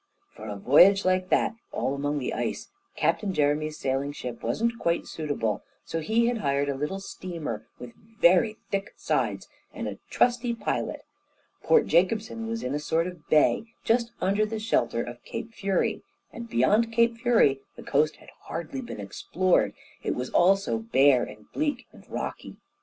[0.35, 5.05] For a voyage like that, all among the ice, Captain Jeremy's sailing ship wasn't quite
[5.05, 10.55] suitable, so he had hired a little steamer with very thick sides, and a trusty
[10.55, 11.03] pilot.
[11.61, 16.01] Port Jacobson was in a sort of bay just under the shelter of Cape Fury,
[16.33, 19.71] and beyond Cape Fury the coast had hardly been explored,
[20.01, 22.57] it was all so bare and bleak and rocky.